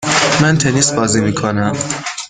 من 0.41 0.57
تنیس 0.57 0.91
بازی 0.91 1.21
میکنم. 1.21 1.73